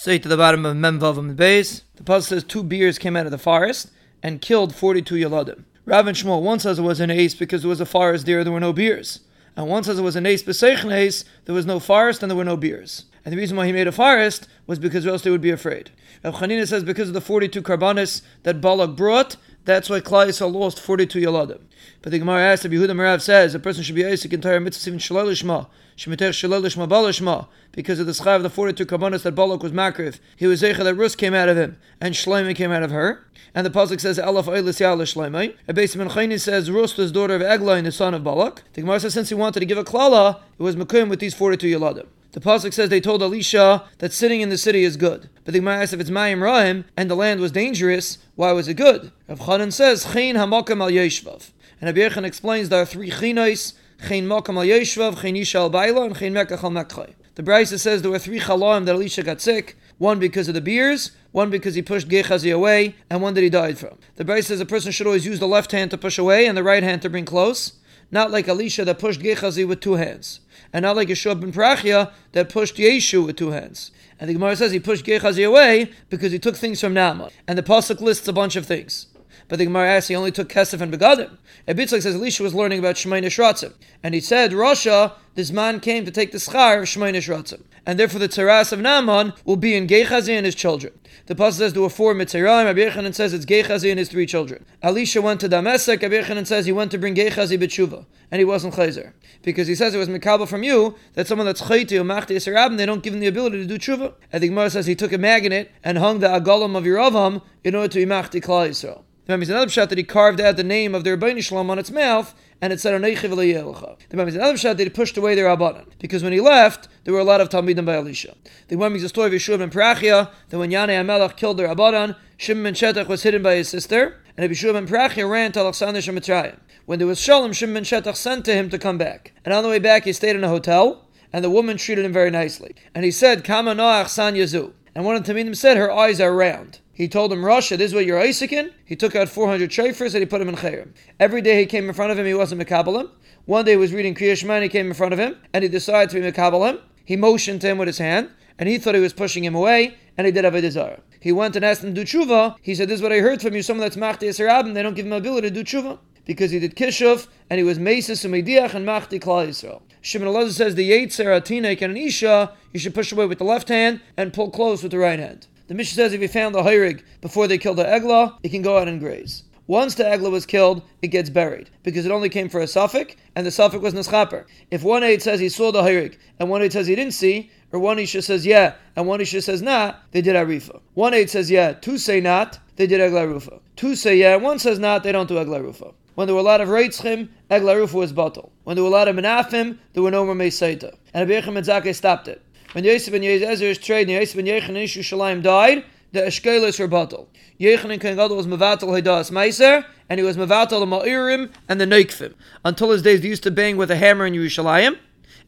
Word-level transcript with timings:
Straight 0.00 0.22
to 0.22 0.28
the 0.28 0.36
bottom 0.36 0.64
of 0.64 0.76
Memvav 0.76 1.16
the 1.26 1.34
base. 1.34 1.82
The 1.96 2.04
puzzle 2.04 2.36
says 2.36 2.44
two 2.44 2.62
bears 2.62 3.00
came 3.00 3.16
out 3.16 3.26
of 3.26 3.32
the 3.32 3.36
forest 3.36 3.90
and 4.22 4.40
killed 4.40 4.72
42 4.72 5.16
Yaladim. 5.16 5.64
Rav 5.86 6.06
and 6.06 6.16
Shmuel, 6.16 6.40
one 6.40 6.60
says 6.60 6.78
it 6.78 6.82
was 6.82 7.00
an 7.00 7.10
ace 7.10 7.34
because 7.34 7.62
there 7.62 7.68
was 7.68 7.80
a 7.80 7.84
forest 7.84 8.24
there, 8.24 8.44
there 8.44 8.52
were 8.52 8.60
no 8.60 8.72
beers. 8.72 9.18
And 9.56 9.66
one 9.66 9.82
says 9.82 9.98
it 9.98 10.02
was 10.02 10.14
an 10.14 10.24
ace 10.24 10.44
beseichen 10.44 10.92
ace, 10.92 11.24
there 11.46 11.54
was 11.54 11.66
no 11.66 11.80
forest 11.80 12.22
and 12.22 12.30
there 12.30 12.36
were 12.36 12.44
no 12.44 12.56
beers. 12.56 13.06
And 13.24 13.32
the 13.32 13.36
reason 13.36 13.56
why 13.56 13.66
he 13.66 13.72
made 13.72 13.88
a 13.88 13.92
forest 13.92 14.46
was 14.68 14.78
because 14.78 15.04
else 15.04 15.22
they 15.22 15.32
would 15.32 15.40
be 15.40 15.50
afraid. 15.50 15.90
Rav 16.22 16.36
Chanina 16.36 16.68
says 16.68 16.84
because 16.84 17.08
of 17.08 17.14
the 17.14 17.20
42 17.20 17.60
karbanis 17.60 18.22
that 18.44 18.60
Balak 18.60 18.94
brought, 18.94 19.34
that's 19.68 19.90
why 19.90 20.00
Klal 20.00 20.28
Yisrael 20.28 20.52
lost 20.52 20.80
42 20.80 21.20
Yaladim. 21.20 21.60
But 22.00 22.12
the 22.12 22.18
Gemara 22.18 22.40
asks, 22.42 22.66
Yehuda 22.66 22.90
Marav 22.90 23.20
says 23.20 23.54
a 23.54 23.58
person 23.58 23.82
should 23.82 23.94
be 23.94 24.06
Isaac 24.06 24.32
entire 24.32 24.60
mitzvah 24.60 24.88
even 24.88 24.98
shalal 24.98 25.26
lishma, 25.26 25.66
shemitech 25.96 26.30
shalal 26.30 26.88
balishma, 26.88 27.48
because 27.72 28.00
of 28.00 28.06
the 28.06 28.12
schai 28.12 28.34
of 28.34 28.42
the 28.42 28.50
42 28.50 28.86
karbanis 28.86 29.22
that 29.22 29.34
Balak 29.34 29.62
was 29.62 29.72
makriv. 29.72 30.20
He 30.36 30.46
was 30.46 30.62
zeicha 30.62 30.78
that 30.84 30.94
Rus 30.94 31.14
came 31.14 31.34
out 31.34 31.50
of 31.50 31.58
him, 31.58 31.76
and 32.00 32.14
Shloimeh 32.14 32.56
came 32.56 32.72
out 32.72 32.82
of 32.82 32.90
her. 32.90 33.26
And 33.54 33.66
the 33.66 33.70
pasuk 33.70 34.00
says, 34.00 34.18
Elaf 34.18 34.44
Eilis 34.44 34.80
Yal 34.80 34.96
Shloimeh. 34.96 35.54
And 35.66 35.74
basically, 35.74 36.06
Menchayni 36.06 36.40
says, 36.40 36.70
Rus 36.70 36.96
was 36.96 37.12
daughter 37.12 37.34
of 37.34 37.42
Eglain, 37.42 37.84
the 37.84 37.92
son 37.92 38.14
of 38.14 38.24
Balak. 38.24 38.62
The 38.72 38.80
Gemara 38.80 39.00
says, 39.00 39.12
since 39.12 39.28
he 39.28 39.34
wanted 39.34 39.60
to 39.60 39.66
give 39.66 39.78
a 39.78 39.84
klala, 39.84 40.40
it 40.58 40.62
was 40.62 40.76
Mekum 40.76 41.10
with 41.10 41.20
these 41.20 41.34
42 41.34 41.78
Yaladim. 41.78 42.06
The 42.32 42.40
pasuk 42.40 42.74
says 42.74 42.90
they 42.90 43.00
told 43.00 43.22
Elisha 43.22 43.84
that 43.98 44.12
sitting 44.12 44.42
in 44.42 44.50
the 44.50 44.58
city 44.58 44.84
is 44.84 44.98
good. 44.98 45.30
But 45.44 45.54
the 45.54 45.60
Gemara 45.60 45.82
asks 45.82 45.94
if 45.94 46.00
it's 46.00 46.10
Mayim 46.10 46.42
Rahim 46.42 46.84
and 46.96 47.10
the 47.10 47.16
land 47.16 47.40
was 47.40 47.52
dangerous, 47.52 48.18
why 48.34 48.52
was 48.52 48.68
it 48.68 48.74
good? 48.74 49.12
Rav 49.28 49.40
Chanan 49.40 49.72
says 49.72 50.04
Chen 50.04 50.34
Hamakam 50.34 50.82
Al 50.82 50.90
Yeshvav, 50.90 51.50
and 51.80 51.98
Rabbi 51.98 52.26
explains 52.26 52.68
there 52.68 52.82
are 52.82 52.86
three 52.86 53.10
chinos: 53.10 53.72
Chen 54.06 54.26
Makam 54.26 54.56
Al 54.56 54.64
Yeshvav, 54.64 55.22
Chen 55.22 55.36
Isha 55.36 55.58
Al 55.58 55.70
Baila, 55.70 56.04
and 56.04 56.16
Chen 56.16 56.34
Mekach 56.34 56.62
Al 56.62 56.70
Mekchay. 56.70 57.14
The 57.36 57.42
Brisa 57.42 57.78
says 57.78 58.02
there 58.02 58.10
were 58.10 58.18
three 58.18 58.40
chalaim 58.40 58.84
that 58.84 58.94
Elisha 58.94 59.22
got 59.22 59.40
sick. 59.40 59.76
One 59.96 60.18
because 60.18 60.48
of 60.48 60.54
the 60.54 60.60
beers, 60.60 61.12
one 61.32 61.50
because 61.50 61.74
he 61.76 61.82
pushed 61.82 62.08
Gehazi 62.08 62.50
away, 62.50 62.94
and 63.08 63.22
one 63.22 63.34
that 63.34 63.42
he 63.42 63.48
died 63.48 63.78
from. 63.78 63.96
The 64.16 64.24
Brisa 64.24 64.44
says 64.44 64.60
a 64.60 64.66
person 64.66 64.92
should 64.92 65.06
always 65.06 65.24
use 65.24 65.38
the 65.38 65.48
left 65.48 65.72
hand 65.72 65.90
to 65.92 65.98
push 65.98 66.18
away 66.18 66.46
and 66.46 66.56
the 66.56 66.62
right 66.62 66.82
hand 66.82 67.00
to 67.02 67.10
bring 67.10 67.24
close, 67.24 67.72
not 68.10 68.30
like 68.30 68.48
Elisha 68.48 68.84
that 68.84 68.98
pushed 68.98 69.20
Gehazi 69.20 69.64
with 69.64 69.80
two 69.80 69.94
hands 69.94 70.40
and 70.72 70.82
not 70.82 70.96
like 70.96 71.08
Yeshua 71.08 71.38
ben 71.40 71.52
Prachia 71.52 72.12
that 72.32 72.48
pushed 72.48 72.76
Yeshu 72.76 73.26
with 73.26 73.36
two 73.36 73.50
hands. 73.50 73.90
And 74.18 74.28
the 74.28 74.34
Gemara 74.34 74.56
says 74.56 74.72
he 74.72 74.80
pushed 74.80 75.04
Gehazi 75.04 75.42
away 75.42 75.90
because 76.10 76.32
he 76.32 76.38
took 76.38 76.56
things 76.56 76.80
from 76.80 76.94
Naaman. 76.94 77.30
And 77.46 77.58
the 77.58 77.62
Pasuk 77.62 78.00
lists 78.00 78.26
a 78.28 78.32
bunch 78.32 78.56
of 78.56 78.66
things. 78.66 79.06
But 79.48 79.58
the 79.58 79.64
Gemara 79.64 79.88
asks 79.88 80.08
he 80.08 80.14
only 80.14 80.30
took 80.30 80.48
Kesef 80.48 80.80
and 80.80 80.92
Begadim. 80.92 81.36
And 81.66 81.78
Bitzak 81.78 82.02
says 82.02 82.14
Elisha 82.14 82.42
was 82.42 82.54
learning 82.54 82.78
about 82.78 82.96
Shemaine 82.96 83.24
Shratzim. 83.24 83.72
And 84.02 84.14
he 84.14 84.20
said, 84.20 84.52
Rasha, 84.52 85.12
this 85.34 85.50
man 85.50 85.80
came 85.80 86.04
to 86.04 86.10
take 86.10 86.32
the 86.32 86.38
schar 86.38 86.78
of 86.78 86.84
Shemaine 86.84 87.16
Shratzim. 87.16 87.62
And 87.86 87.98
therefore 87.98 88.20
the 88.20 88.28
Tzaras 88.28 88.72
of 88.72 88.80
Naaman 88.80 89.32
will 89.46 89.56
be 89.56 89.74
in 89.74 89.86
Gehazi 89.86 90.34
and 90.34 90.44
his 90.44 90.54
children. 90.54 90.92
The 91.26 91.34
pasuk 91.34 91.52
says 91.54 91.72
there 91.74 91.82
were 91.82 91.90
four 91.90 92.14
mitzrayim. 92.14 92.64
Rabbi 92.64 92.80
Yechanan 92.80 93.14
says 93.14 93.34
it's 93.34 93.44
Gechazi 93.44 93.90
and 93.90 93.98
his 93.98 94.08
three 94.08 94.24
children. 94.24 94.64
Elisha 94.82 95.20
went 95.20 95.40
to 95.40 95.48
Damascus. 95.48 96.00
Rabbi 96.00 96.14
Yechanan 96.14 96.46
says 96.46 96.64
he 96.64 96.72
went 96.72 96.90
to 96.90 96.98
bring 96.98 97.14
Gechazi 97.14 97.58
b'tshuva, 97.58 98.06
and 98.30 98.38
he 98.38 98.46
wasn't 98.46 98.74
chayzer 98.74 99.12
because 99.42 99.66
he 99.66 99.74
says 99.74 99.94
it 99.94 99.98
was 99.98 100.08
mikabel 100.08 100.48
from 100.48 100.62
you 100.62 100.94
that 101.14 101.26
someone 101.26 101.46
that's 101.46 101.62
chayti 101.62 101.98
or 101.98 102.04
machti 102.04 102.36
yisarabim 102.36 102.76
they 102.76 102.86
don't 102.86 103.02
give 103.02 103.12
him 103.14 103.20
the 103.20 103.26
ability 103.26 103.58
to 103.58 103.66
do 103.66 103.78
tshuva. 103.78 104.14
And 104.32 104.42
the 104.42 104.48
Gemara 104.48 104.70
says 104.70 104.86
he 104.86 104.94
took 104.94 105.12
a 105.12 105.18
magnet 105.18 105.70
and 105.84 105.98
hung 105.98 106.20
the 106.20 106.28
agalam 106.28 106.76
of 106.76 106.84
Yeravam 106.84 107.42
in 107.62 107.74
order 107.74 107.88
to 107.88 107.98
be 107.98 108.06
machti 108.06 108.42
klal 108.42 108.68
Yisrael. 108.68 109.02
Remember, 109.28 109.52
another 109.52 109.70
shot 109.70 109.90
that 109.90 109.98
he 109.98 110.04
carved 110.04 110.40
out 110.40 110.56
the 110.56 110.64
name 110.64 110.94
of 110.94 111.04
the 111.04 111.10
Rebbeinu 111.10 111.42
Shalom 111.42 111.68
on 111.68 111.78
its 111.78 111.90
mouth, 111.90 112.34
and 112.62 112.72
it 112.72 112.80
said 112.80 112.98
Aneichiv 112.98 113.28
The 113.36 114.06
Gemara 114.08 114.26
another 114.28 114.56
shot 114.56 114.78
that 114.78 114.84
he 114.84 114.88
pushed 114.88 115.18
away 115.18 115.34
their 115.34 115.54
Rabbanan, 115.54 115.84
because 115.98 116.22
when 116.22 116.32
he 116.32 116.40
left, 116.40 116.88
there 117.04 117.12
were 117.12 117.20
a 117.20 117.24
lot 117.24 117.42
of 117.42 117.50
Talmidim 117.50 117.84
by 117.84 117.96
Elisha. 117.96 118.34
The 118.68 118.76
Gemara 118.76 118.88
makes 118.88 119.02
the 119.02 119.10
story 119.10 119.26
of 119.26 119.34
Yeshua 119.34 119.58
ben 119.58 119.68
Parachia, 119.68 120.30
that 120.48 120.58
when 120.58 120.70
Yanei 120.70 120.98
Amelach 120.98 121.36
killed 121.36 121.58
their 121.58 121.68
Rabbanan, 121.68 122.16
Shimon 122.38 122.62
ben 122.62 122.72
Shetach 122.72 123.06
was 123.06 123.22
hidden 123.22 123.42
by 123.42 123.56
his 123.56 123.68
sister, 123.68 124.16
and 124.38 124.50
Yeshua 124.50 124.72
ben 124.72 124.88
Parachia 124.88 125.30
ran 125.30 125.52
to 125.52 125.60
Alexander 125.60 126.00
Shemitrayim. 126.00 126.58
When 126.86 126.98
there 126.98 127.06
was 127.06 127.20
Shalom, 127.20 127.52
Shimon 127.52 127.74
ben 127.74 127.84
Shetach 127.84 128.16
sent 128.16 128.46
to 128.46 128.54
him 128.54 128.70
to 128.70 128.78
come 128.78 128.96
back. 128.96 129.34
And 129.44 129.52
on 129.52 129.62
the 129.62 129.68
way 129.68 129.78
back, 129.78 130.04
he 130.04 130.14
stayed 130.14 130.36
in 130.36 130.44
a 130.44 130.48
hotel, 130.48 131.06
and 131.34 131.44
the 131.44 131.50
woman 131.50 131.76
treated 131.76 132.06
him 132.06 132.14
very 132.14 132.30
nicely. 132.30 132.74
And 132.94 133.04
he 133.04 133.10
said, 133.10 133.44
Kama 133.44 133.74
Noach 133.74 134.08
San 134.08 134.36
Yazu. 134.36 134.72
And 134.94 135.04
one 135.04 135.16
of 135.16 135.22
the 135.22 135.34
Talmidim 135.34 135.54
said, 135.54 135.76
her 135.76 135.92
eyes 135.92 136.18
are 136.18 136.34
round. 136.34 136.78
He 136.98 137.06
told 137.06 137.32
him, 137.32 137.42
Rasha, 137.42 137.78
this 137.78 137.92
is 137.92 137.94
what 137.94 138.06
you're 138.06 138.18
Isaac. 138.18 138.52
He 138.84 138.96
took 138.96 139.14
out 139.14 139.28
400 139.28 139.70
shafers 139.70 140.14
and 140.14 140.16
he 140.20 140.26
put 140.26 140.40
him 140.40 140.48
in 140.48 140.56
chayrim. 140.56 140.94
Every 141.20 141.40
day 141.40 141.60
he 141.60 141.64
came 141.64 141.88
in 141.88 141.94
front 141.94 142.10
of 142.10 142.18
him, 142.18 142.26
he 142.26 142.34
wasn't 142.34 142.60
Mekabalim. 142.60 143.08
One 143.44 143.64
day 143.64 143.70
he 143.70 143.76
was 143.76 143.92
reading 143.92 144.16
Kriya 144.16 144.36
Shema 144.36 144.54
and 144.54 144.64
he 144.64 144.68
came 144.68 144.88
in 144.88 144.94
front 144.94 145.12
of 145.12 145.20
him 145.20 145.36
and 145.54 145.62
he 145.62 145.68
decided 145.68 146.10
to 146.10 146.20
be 146.20 146.26
Mekabalim. 146.26 146.80
He 147.04 147.14
motioned 147.14 147.60
to 147.60 147.68
him 147.68 147.78
with 147.78 147.86
his 147.86 147.98
hand 147.98 148.30
and 148.58 148.68
he 148.68 148.78
thought 148.78 148.96
he 148.96 149.00
was 149.00 149.12
pushing 149.12 149.44
him 149.44 149.54
away 149.54 149.94
and 150.16 150.26
he 150.26 150.32
did 150.32 150.42
have 150.42 150.56
a 150.56 150.60
desire. 150.60 151.00
He 151.20 151.30
went 151.30 151.54
and 151.54 151.64
asked 151.64 151.84
him 151.84 151.94
to 151.94 152.04
do 152.04 152.18
tshuva. 152.18 152.56
He 152.62 152.74
said, 152.74 152.88
This 152.88 152.96
is 152.96 153.02
what 153.02 153.12
I 153.12 153.20
heard 153.20 153.40
from 153.40 153.54
you. 153.54 153.62
Someone 153.62 153.88
that's 153.88 153.96
Machti 153.96 154.28
Yisrael, 154.28 154.74
they 154.74 154.82
don't 154.82 154.94
give 154.94 155.06
him 155.06 155.12
ability 155.12 155.50
to 155.50 155.54
do 155.54 155.62
tshuva. 155.62 156.00
Because 156.24 156.50
he 156.50 156.58
did 156.58 156.74
Kishuf 156.74 157.28
and 157.48 157.58
he 157.58 157.64
was 157.64 157.78
Mesis 157.78 158.24
and 158.24 158.34
and 158.34 158.44
Machti 158.44 159.20
Klal 159.20 159.46
Yisrael. 159.46 159.82
Shimon 160.00 160.26
Elazar 160.26 160.50
says 160.50 160.74
the 160.74 160.90
Yetzer, 160.90 161.26
Atinek, 161.40 161.80
and 161.80 161.92
an 161.92 161.96
Isha, 161.96 162.52
you 162.72 162.80
should 162.80 162.92
push 162.92 163.12
away 163.12 163.26
with 163.26 163.38
the 163.38 163.44
left 163.44 163.68
hand 163.68 164.00
and 164.16 164.32
pull 164.32 164.50
close 164.50 164.82
with 164.82 164.90
the 164.90 164.98
right 164.98 165.20
hand. 165.20 165.46
The 165.68 165.74
Mishnah 165.74 165.96
says 165.96 166.12
if 166.14 166.22
you 166.22 166.28
found 166.28 166.54
the 166.54 166.62
Hayrig 166.62 167.02
before 167.20 167.46
they 167.46 167.58
killed 167.58 167.76
the 167.76 167.86
Eglah, 167.86 168.38
it 168.42 168.48
can 168.48 168.62
go 168.62 168.78
out 168.78 168.88
and 168.88 168.98
graze. 168.98 169.42
Once 169.66 169.94
the 169.94 170.08
Eglah 170.08 170.30
was 170.30 170.46
killed, 170.46 170.82
it 171.02 171.08
gets 171.08 171.28
buried 171.28 171.68
because 171.82 172.06
it 172.06 172.10
only 172.10 172.30
came 172.30 172.48
for 172.48 172.62
a 172.62 172.66
suffix, 172.66 173.14
and 173.36 173.46
the 173.46 173.50
suffix 173.50 173.82
was 173.82 173.92
Neschaper. 173.92 174.46
If 174.70 174.82
one 174.82 175.02
aid 175.02 175.20
says 175.20 175.40
he 175.40 175.50
saw 175.50 175.70
the 175.70 175.82
Hayrig 175.82 176.16
and 176.40 176.48
one 176.48 176.62
aid 176.62 176.72
says 176.72 176.86
he 176.86 176.94
didn't 176.94 177.12
see, 177.12 177.50
or 177.70 177.78
one 177.78 177.98
Isha 177.98 178.22
says 178.22 178.46
yeah 178.46 178.76
and 178.96 179.06
one 179.06 179.20
Isha 179.20 179.42
says 179.42 179.60
nah, 179.60 179.96
they 180.10 180.22
did 180.22 180.36
Arifa. 180.36 180.80
One 180.94 181.12
aid 181.12 181.28
says 181.28 181.50
yeah, 181.50 181.74
two 181.74 181.98
say 181.98 182.18
not, 182.18 182.58
they 182.76 182.86
did 182.86 183.02
Eglah 183.02 183.28
Rufa. 183.28 183.60
Two 183.76 183.94
say 183.94 184.16
yeah, 184.16 184.36
one 184.36 184.58
says 184.58 184.78
not, 184.78 185.02
they 185.02 185.12
don't 185.12 185.28
do 185.28 185.36
Eglah 185.36 185.60
Rufa. 185.60 185.92
When 186.14 186.26
there 186.26 186.34
were 186.34 186.40
a 186.40 186.44
lot 186.44 186.62
of 186.62 186.68
Reitzchim, 186.68 187.28
Eglah 187.50 187.76
Rufa 187.76 187.96
was 187.98 188.12
bottle. 188.12 188.52
When 188.64 188.74
there 188.74 188.82
were 188.82 188.90
a 188.90 188.92
lot 188.92 189.06
of 189.06 189.16
Menafim, 189.16 189.78
there 189.92 190.02
were 190.02 190.10
no 190.10 190.24
more 190.24 190.34
Mesaita. 190.34 190.96
And 191.12 191.28
Abiyachim 191.28 191.56
and 191.58 191.66
Zakeh 191.66 191.94
stopped 191.94 192.26
it. 192.26 192.42
When 192.72 192.84
Yosef 192.84 193.14
and 193.14 193.24
Yezer's 193.24 193.78
trade, 193.78 194.08
and 194.08 194.10
Yosef 194.10 194.38
and 194.38 194.46
Yechon 194.46 194.68
and 194.68 194.76
Ishu 194.76 195.42
died, 195.42 195.84
the 196.12 196.20
Eshkelis 196.20 196.78
were 196.78 196.86
battle. 196.86 197.30
Yechanan 197.58 198.36
was 198.36 198.46
Mavatal 198.46 198.88
Hidas 198.88 199.30
Meiser, 199.30 199.86
and 200.10 200.20
he 200.20 200.24
was 200.24 200.36
Mavatal 200.36 200.80
the 200.80 200.86
Ma'irim 200.86 201.50
and 201.66 201.80
the 201.80 201.86
Neikfim. 201.86 202.34
Until 202.64 202.90
his 202.90 203.00
days, 203.00 203.22
he 203.22 203.28
used 203.30 203.42
to 203.44 203.50
bang 203.50 203.78
with 203.78 203.90
a 203.90 203.96
hammer 203.96 204.26
in 204.26 204.34
Yerushalayim, 204.34 204.98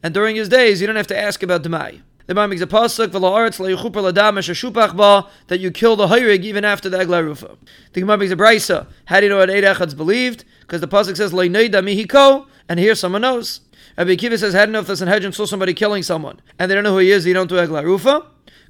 and 0.01 0.13
during 0.15 0.35
his 0.35 0.49
days, 0.49 0.81
you 0.81 0.87
don't 0.87 0.95
have 0.95 1.07
to 1.07 1.17
ask 1.17 1.43
about 1.43 1.61
Demai. 1.61 2.01
The 2.25 2.35
Bible 2.35 2.49
makes 2.49 2.61
a 2.61 2.67
pasuk 2.67 3.11
that 5.47 5.59
you 5.59 5.71
kill 5.71 5.95
the 5.95 6.07
hayrig 6.07 6.43
even 6.43 6.63
after 6.63 6.89
the 6.89 6.97
eglarufa. 6.97 7.57
The 7.93 7.99
Gemara 7.99 8.17
makes 8.17 8.31
a 8.31 8.35
brisa. 8.35 8.87
How 9.05 9.19
do 9.19 9.25
you 9.25 9.29
know 9.29 9.37
what 9.37 9.49
eight 9.49 9.63
echad's 9.63 9.93
believed? 9.93 10.45
Because 10.61 10.81
the 10.81 10.87
pasuk 10.87 11.17
says 11.17 11.33
mihiko, 11.33 12.47
and 12.69 12.79
here 12.79 12.95
someone 12.95 13.21
knows. 13.21 13.61
Rabbi 14.01 14.15
Akiva 14.15 14.39
says, 14.39 14.55
"How 14.55 14.65
do 14.65 14.71
you 14.71 14.73
know 14.73 14.79
if 14.79 14.87
the 14.87 14.97
Sanhedrin 14.97 15.31
saw 15.31 15.45
somebody 15.45 15.75
killing 15.75 16.01
someone 16.01 16.39
and 16.57 16.71
they 16.71 16.73
don't 16.73 16.83
know 16.83 16.93
who 16.93 16.97
he 16.97 17.11
is? 17.11 17.23
They 17.23 17.33
don't 17.33 17.45
do 17.45 17.53
eglarufa." 17.53 18.25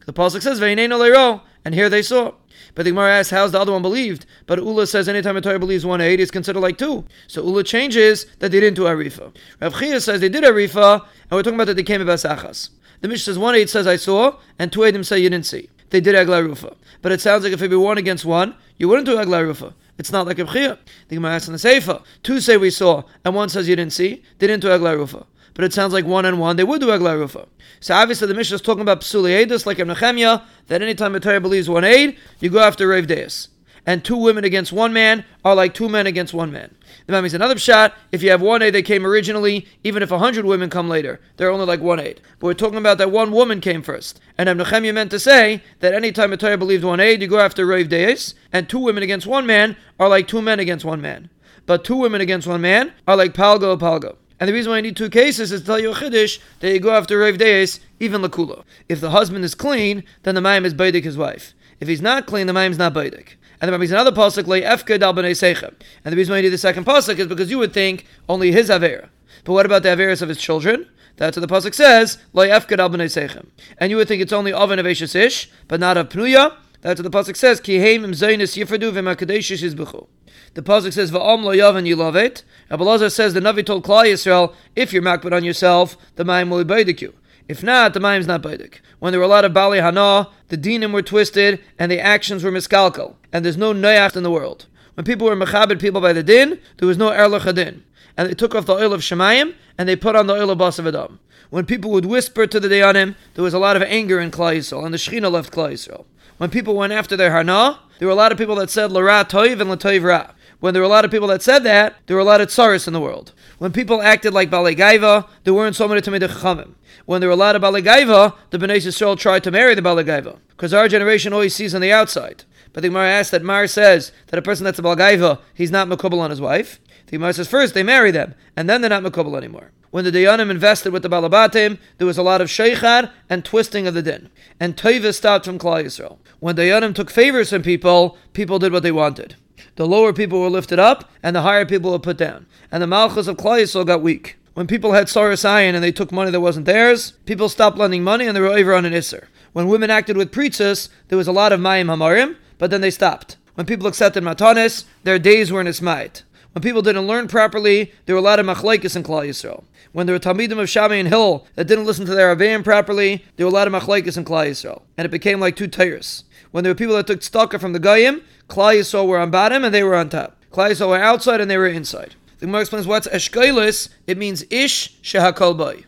The 0.05 0.11
pasuk 0.11 0.41
says, 0.41 0.59
"Veineino 0.59 0.99
leiro," 0.99 1.39
and 1.63 1.73
here 1.73 1.87
they 1.87 2.01
saw. 2.01 2.33
But 2.75 2.83
the 2.83 2.91
Gemara 2.91 3.19
asks, 3.19 3.31
how's 3.31 3.53
the 3.53 3.59
other 3.61 3.71
one 3.71 3.81
believed? 3.81 4.25
But 4.45 4.59
Ula 4.59 4.87
says 4.87 5.07
anytime 5.07 5.37
a 5.37 5.41
Torah 5.41 5.57
believes 5.57 5.85
one 5.85 6.01
eight, 6.01 6.19
it's 6.19 6.31
considered 6.31 6.59
like 6.59 6.77
two. 6.77 7.05
So 7.27 7.41
Ula 7.43 7.63
changes 7.63 8.25
that 8.39 8.51
they 8.51 8.59
didn't 8.59 8.75
do 8.75 8.83
Arifa. 8.83 9.33
Rav 9.61 9.79
Chia 9.79 10.01
says 10.01 10.19
they 10.19 10.27
did 10.27 10.43
Arifa, 10.43 10.95
and 10.95 11.31
we're 11.31 11.43
talking 11.43 11.55
about 11.55 11.67
that 11.67 11.75
they 11.75 11.83
came 11.83 12.01
about 12.01 12.19
Sachas. 12.19 12.69
The 12.99 13.07
Mishnah 13.07 13.33
says 13.33 13.39
one 13.39 13.55
eight 13.55 13.69
says 13.69 13.87
I 13.87 13.95
saw, 13.95 14.35
and 14.59 14.69
two 14.69 14.83
eight 14.83 15.05
say 15.05 15.19
you 15.19 15.29
didn't 15.29 15.45
see. 15.45 15.69
They 15.91 16.01
did 16.01 16.13
Agla 16.13 16.43
Rufa. 16.43 16.75
But 17.01 17.13
it 17.13 17.21
sounds 17.21 17.45
like 17.45 17.53
if 17.53 17.61
it 17.61 17.69
be 17.69 17.77
one 17.77 17.97
against 17.97 18.25
one, 18.25 18.55
you 18.77 18.89
wouldn't 18.89 19.05
do 19.05 19.17
Agla 19.17 19.45
Rufa. 19.45 19.73
It's 20.01 20.11
not 20.11 20.25
like 20.25 20.39
a 20.39 20.45
Chia. 20.45 20.79
The 21.09 21.15
Gemara 21.15 21.35
asks 21.35 21.47
in 21.47 21.53
the 21.53 21.59
Sefer. 21.59 22.01
Two 22.23 22.39
say 22.39 22.57
we 22.57 22.71
saw, 22.71 23.03
and 23.23 23.35
one 23.35 23.49
says 23.49 23.69
you 23.69 23.75
didn't 23.75 23.93
see. 23.93 24.23
They 24.39 24.47
didn't 24.47 24.63
do 24.63 24.71
Agla 24.71 24.97
Rufa 24.97 25.27
but 25.53 25.65
it 25.65 25.73
sounds 25.73 25.93
like 25.93 26.05
one 26.05 26.25
and 26.25 26.39
one, 26.39 26.55
they 26.55 26.63
would 26.63 26.81
do 26.81 26.91
Eglah 26.91 27.17
Rufa. 27.17 27.47
So 27.79 27.93
obviously 27.93 28.27
the 28.27 28.33
Mishnah 28.33 28.55
is 28.55 28.61
talking 28.61 28.81
about 28.81 29.01
Psuli 29.01 29.65
like 29.65 29.79
in 29.79 29.87
Nehemiah, 29.89 30.41
that 30.67 30.81
anytime 30.81 31.13
a 31.15 31.19
Torah 31.19 31.41
believes 31.41 31.69
one 31.69 31.83
aid, 31.83 32.17
you 32.39 32.49
go 32.49 32.59
after 32.59 32.87
Rav 32.87 33.05
Deus. 33.05 33.49
And 33.85 34.05
two 34.05 34.17
women 34.17 34.43
against 34.43 34.71
one 34.71 34.93
man 34.93 35.25
are 35.43 35.55
like 35.55 35.73
two 35.73 35.89
men 35.89 36.05
against 36.05 36.33
one 36.33 36.51
man. 36.51 36.75
The 37.07 37.13
man 37.13 37.23
means 37.23 37.33
another 37.33 37.57
shot. 37.57 37.95
If 38.11 38.21
you 38.21 38.29
have 38.29 38.41
one 38.41 38.61
aid 38.61 38.75
that 38.75 38.85
came 38.85 39.05
originally, 39.05 39.65
even 39.83 40.03
if 40.03 40.11
a 40.11 40.19
hundred 40.19 40.45
women 40.45 40.69
come 40.69 40.87
later, 40.87 41.19
they're 41.37 41.49
only 41.49 41.65
like 41.65 41.81
one 41.81 41.99
aid. 41.99 42.21
But 42.39 42.47
we're 42.47 42.53
talking 42.53 42.77
about 42.77 42.99
that 42.99 43.11
one 43.11 43.31
woman 43.31 43.59
came 43.59 43.81
first. 43.81 44.19
And 44.37 44.55
Nehemiah 44.55 44.93
meant 44.93 45.09
to 45.11 45.19
say 45.19 45.63
that 45.79 45.95
anytime 45.95 46.31
a 46.31 46.37
Torah 46.37 46.57
believed 46.57 46.83
one 46.83 46.99
aid, 46.99 47.21
you 47.21 47.27
go 47.27 47.39
after 47.39 47.65
Rav 47.65 47.89
Deus, 47.89 48.35
and 48.53 48.69
two 48.69 48.79
women 48.79 49.01
against 49.01 49.25
one 49.25 49.47
man 49.47 49.75
are 49.99 50.09
like 50.09 50.27
two 50.27 50.43
men 50.43 50.59
against 50.59 50.85
one 50.85 51.01
man. 51.01 51.29
But 51.65 51.83
two 51.83 51.95
women 51.95 52.21
against 52.21 52.47
one 52.47 52.61
man 52.61 52.93
are 53.07 53.15
like 53.15 53.33
palgo 53.33 53.77
palgo. 53.79 54.17
And 54.39 54.47
the 54.47 54.53
reason 54.53 54.71
why 54.71 54.77
I 54.77 54.81
need 54.81 54.97
two 54.97 55.09
cases 55.09 55.51
is 55.51 55.61
to 55.61 55.65
tell 55.67 55.79
you 55.79 55.91
a 55.91 55.95
chiddush 55.95 56.39
that 56.59 56.71
you 56.71 56.79
go 56.79 56.91
after 56.91 57.19
Rav 57.19 57.37
Deis, 57.37 57.79
even 57.99 58.21
Lakula. 58.21 58.63
If 58.89 58.99
the 58.99 59.11
husband 59.11 59.43
is 59.45 59.53
clean, 59.53 60.03
then 60.23 60.33
the 60.33 60.41
Maim 60.41 60.65
is 60.65 60.73
Baidik 60.73 61.03
his 61.03 61.17
wife. 61.17 61.53
If 61.79 61.87
he's 61.87 62.01
not 62.01 62.25
clean, 62.25 62.47
the 62.47 62.53
Maim 62.53 62.71
is 62.71 62.77
not 62.77 62.93
Baidik. 62.93 63.35
And 63.61 63.71
then 63.71 63.79
there's 63.79 63.91
another 63.91 64.11
pasuk 64.11 64.47
like 64.47 64.63
Efked 64.63 65.03
al 65.03 65.13
Sechem. 65.13 65.75
And 66.03 66.11
the 66.11 66.17
reason 66.17 66.33
why 66.33 66.39
I 66.39 66.41
need 66.41 66.49
the 66.49 66.57
second 66.57 66.85
pasuk 66.85 67.19
is 67.19 67.27
because 67.27 67.51
you 67.51 67.59
would 67.59 67.73
think 67.73 68.05
only 68.27 68.51
his 68.51 68.69
Avera. 68.69 69.09
But 69.43 69.53
what 69.53 69.67
about 69.67 69.83
the 69.83 69.89
Averas 69.89 70.23
of 70.23 70.29
his 70.29 70.39
children? 70.39 70.87
That's 71.17 71.37
what 71.37 71.47
the 71.47 71.53
pasuk 71.53 71.75
says. 71.75 72.17
Lo 72.33 72.43
yefked 72.43 72.79
al 72.79 72.89
b'nei 72.89 73.05
sechem. 73.05 73.49
And 73.77 73.91
you 73.91 73.97
would 73.97 74.07
think 74.07 74.21
it's 74.21 74.33
only 74.33 74.51
of 74.51 74.71
an 74.71 74.83
ish, 74.83 75.49
but 75.67 75.79
not 75.79 75.95
of 75.95 76.09
pnuya. 76.09 76.55
That's 76.81 76.99
what 76.99 77.11
the 77.11 77.15
pasuk 77.15 77.37
says. 77.37 77.61
Ki 77.61 77.77
heim 77.77 78.03
im 78.03 78.13
zaynis 78.13 78.57
yifradu 78.57 78.91
v'makadeshish 78.91 79.63
izbuchu. 79.63 80.07
The 80.55 80.63
pasuk 80.63 80.91
says 80.93 81.11
va'om 81.11 81.43
lo 81.43 81.53
yavan 81.55 81.85
you 81.85 81.95
love 81.95 82.15
it. 82.15 82.43
Abelazar 82.71 83.11
says 83.11 83.35
the 83.35 83.39
Navi 83.39 83.65
told 83.65 83.85
Klal 83.85 84.05
Yisrael, 84.05 84.55
if 84.75 84.91
you're 84.91 85.03
makbid 85.03 85.33
on 85.33 85.43
yourself, 85.43 85.95
the 86.15 86.23
mayim 86.23 86.49
will 86.49 86.63
be 86.63 86.83
the 86.83 86.93
you. 86.99 87.13
If 87.47 87.63
not, 87.63 87.93
the 87.93 87.99
mayim's 87.99 88.27
not 88.27 88.41
baidik. 88.41 88.75
When 88.99 89.11
there 89.11 89.19
were 89.19 89.25
a 89.25 89.29
lot 89.29 89.45
of 89.45 89.53
bali 89.53 89.79
hana, 89.79 90.29
the 90.49 90.57
dinim 90.57 90.93
were 90.93 91.01
twisted 91.01 91.59
and 91.77 91.91
the 91.91 91.99
actions 91.99 92.43
were 92.43 92.51
miskalkal, 92.51 93.15
and 93.33 93.43
there's 93.43 93.57
no 93.57 93.73
noyach 93.73 94.15
in 94.15 94.23
the 94.23 94.31
world. 94.31 94.67
When 94.95 95.05
people 95.05 95.27
were 95.27 95.35
mechabed 95.35 95.79
people 95.79 96.01
by 96.01 96.13
the 96.13 96.23
din, 96.23 96.59
there 96.77 96.87
was 96.87 96.97
no 96.97 97.09
erlach 97.09 97.41
hadin. 97.41 97.81
And 98.17 98.29
they 98.29 98.33
took 98.33 98.53
off 98.53 98.65
the 98.65 98.73
oil 98.73 98.93
of 98.93 99.01
Shemayim 99.01 99.55
and 99.77 99.87
they 99.87 99.95
put 99.95 100.15
on 100.15 100.27
the 100.27 100.33
oil 100.33 100.49
of 100.49 100.57
Basav 100.57 100.87
Adam. 100.87 101.19
When 101.49 101.65
people 101.65 101.91
would 101.91 102.05
whisper 102.05 102.45
to 102.45 102.59
the 102.59 102.67
Dayanim, 102.67 103.15
there 103.33 103.43
was 103.43 103.53
a 103.53 103.59
lot 103.59 103.75
of 103.75 103.81
anger 103.83 104.19
in 104.19 104.31
Klal 104.31 104.55
Yisrael, 104.57 104.85
and 104.85 104.93
the 104.93 104.97
Shechina 104.97 105.31
left 105.31 105.51
Klal 105.51 105.73
Yisrael. 105.73 106.05
When 106.37 106.49
people 106.49 106.75
went 106.75 106.93
after 106.93 107.17
their 107.17 107.31
Hana, 107.31 107.79
there 107.99 108.07
were 108.07 108.13
a 108.13 108.15
lot 108.15 108.31
of 108.31 108.37
people 108.37 108.55
that 108.55 108.69
said 108.69 108.91
Lara 108.91 109.25
Toiv 109.25 109.59
and 109.59 109.69
Latoiv 109.69 110.03
Ra. 110.03 110.31
When 110.61 110.75
there 110.75 110.81
were 110.81 110.87
a 110.87 110.89
lot 110.89 111.05
of 111.05 111.11
people 111.11 111.27
that 111.29 111.41
said 111.41 111.63
that, 111.63 111.95
there 112.05 112.15
were 112.15 112.21
a 112.21 112.23
lot 112.23 112.39
of 112.39 112.49
tsaris 112.49 112.85
in 112.85 112.93
the 112.93 113.01
world. 113.01 113.33
When 113.57 113.71
people 113.71 114.03
acted 114.03 114.31
like 114.31 114.51
Balei 114.51 114.77
Gaiva, 114.77 115.27
there 115.43 115.55
weren't 115.55 115.75
so 115.75 115.87
many 115.87 116.01
Tamid 116.01 116.21
Chachamim. 116.21 116.75
When 117.07 117.19
there 117.19 117.29
were 117.29 117.33
a 117.33 117.35
lot 117.35 117.55
of 117.55 117.63
Balei 117.63 117.83
Gaiva, 117.83 118.35
the 118.51 118.59
Bnei 118.59 118.77
Yisrael 118.77 119.17
tried 119.17 119.43
to 119.43 119.49
marry 119.49 119.73
the 119.73 119.81
Balei 119.81 120.05
Gaiva. 120.05 120.37
Because 120.49 120.71
our 120.71 120.87
generation 120.87 121.33
always 121.33 121.55
sees 121.55 121.73
on 121.73 121.81
the 121.81 121.91
outside. 121.91 122.43
But 122.73 122.81
the 122.81 122.89
Gemara 122.89 123.09
asks 123.09 123.31
that 123.31 123.41
Mar 123.41 123.65
says 123.65 124.11
that 124.27 124.37
a 124.37 124.43
person 124.43 124.63
that's 124.63 124.77
a 124.77 124.83
Balgaiva, 124.83 125.39
he's 125.55 125.71
not 125.71 125.87
makubal 125.87 126.19
on 126.19 126.29
his 126.29 126.39
wife. 126.39 126.79
The 127.07 127.13
Gemara 127.13 127.33
says 127.33 127.47
first 127.47 127.73
they 127.73 127.81
marry 127.81 128.11
them, 128.11 128.35
and 128.55 128.69
then 128.69 128.81
they're 128.81 128.89
not 128.89 129.01
makubal 129.01 129.35
anymore. 129.35 129.71
When 129.89 130.05
the 130.05 130.11
Dayanim 130.11 130.51
invested 130.51 130.93
with 130.93 131.01
the 131.01 131.09
Balabatim, 131.09 131.79
there 131.97 132.05
was 132.07 132.19
a 132.19 132.23
lot 132.23 132.39
of 132.39 132.49
sheikhad 132.49 133.11
and 133.27 133.43
twisting 133.43 133.87
of 133.87 133.95
the 133.95 134.03
din. 134.03 134.29
And 134.59 134.77
Teva 134.77 135.11
stopped 135.13 135.45
from 135.45 135.57
Klal 135.57 135.83
Yisrael. 135.83 136.19
When 136.39 136.55
Dayanim 136.55 136.93
took 136.93 137.09
favors 137.09 137.49
from 137.49 137.63
people, 137.63 138.15
people 138.33 138.59
did 138.59 138.71
what 138.71 138.83
they 138.83 138.91
wanted. 138.91 139.35
The 139.75 139.87
lower 139.87 140.13
people 140.13 140.41
were 140.41 140.49
lifted 140.49 140.79
up, 140.79 141.09
and 141.23 141.35
the 141.35 141.41
higher 141.41 141.65
people 141.65 141.91
were 141.91 141.99
put 141.99 142.17
down. 142.17 142.45
And 142.71 142.83
the 142.83 142.87
Malchus 142.87 143.27
of 143.27 143.37
Klal 143.37 143.85
got 143.85 144.01
weak. 144.01 144.37
When 144.53 144.67
people 144.67 144.91
had 144.91 145.07
Saras 145.07 145.45
Ayin 145.45 145.75
and 145.75 145.83
they 145.83 145.93
took 145.93 146.11
money 146.11 146.29
that 146.29 146.41
wasn't 146.41 146.65
theirs, 146.65 147.13
people 147.25 147.47
stopped 147.47 147.77
lending 147.77 148.03
money 148.03 148.27
and 148.27 148.35
they 148.35 148.41
were 148.41 148.47
over 148.47 148.73
on 148.73 148.83
an 148.83 148.91
Isser. 148.91 149.27
When 149.53 149.67
women 149.67 149.89
acted 149.89 150.17
with 150.17 150.31
preachers, 150.31 150.89
there 151.07 151.17
was 151.17 151.27
a 151.27 151.31
lot 151.31 151.53
of 151.53 151.59
Mayim 151.61 151.85
Hamarim, 151.85 152.35
but 152.57 152.69
then 152.69 152.81
they 152.81 152.91
stopped. 152.91 153.37
When 153.55 153.65
people 153.65 153.87
accepted 153.87 154.23
Matanis, 154.23 154.85
their 155.03 155.19
days 155.19 155.51
were 155.51 155.61
in 155.61 155.67
Ismait. 155.67 156.23
When 156.53 156.61
people 156.61 156.81
didn't 156.81 157.07
learn 157.07 157.29
properly, 157.29 157.93
there 158.05 158.15
were 158.15 158.19
a 158.19 158.23
lot 158.23 158.39
of 158.39 158.45
machlekes 158.45 158.97
in 158.97 159.03
Klal 159.03 159.25
Yisrael. 159.25 159.63
When 159.93 160.05
there 160.05 160.13
were 160.13 160.19
Talmidim 160.19 160.59
of 160.59 160.69
Shammai 160.69 160.95
and 160.95 161.07
Hillel 161.07 161.47
that 161.55 161.65
didn't 161.65 161.85
listen 161.85 162.05
to 162.05 162.13
their 162.13 162.35
Avayim 162.35 162.61
properly, 162.61 163.23
there 163.37 163.45
were 163.45 163.51
a 163.51 163.55
lot 163.55 163.67
of 163.67 163.73
machlekes 163.73 164.17
in 164.17 164.25
Klal 164.25 164.49
Yisrael. 164.49 164.81
And 164.97 165.05
it 165.05 165.11
became 165.11 165.39
like 165.39 165.55
two 165.55 165.67
tires. 165.67 166.25
When 166.51 166.65
there 166.65 166.71
were 166.71 166.77
people 166.77 166.95
that 166.95 167.07
took 167.07 167.23
stalker 167.23 167.57
from 167.57 167.71
the 167.71 167.79
Goyim, 167.79 168.21
Klal 168.49 168.77
Yisrael 168.77 169.07
were 169.07 169.17
on 169.17 169.31
bottom 169.31 169.63
and 169.63 169.73
they 169.73 169.83
were 169.83 169.95
on 169.95 170.09
top. 170.09 170.37
Klal 170.51 170.71
Yisrael 170.71 170.89
were 170.89 170.97
outside 170.97 171.39
and 171.39 171.49
they 171.49 171.57
were 171.57 171.67
inside. 171.67 172.15
The 172.39 172.47
Gemara 172.47 172.61
explains 172.61 172.87
what's 172.87 173.07
Eshkelis. 173.07 173.87
It 174.05 174.17
means 174.17 174.43
Ish 174.49 174.99
Shehakol 175.01 175.57
Boy. 175.57 175.85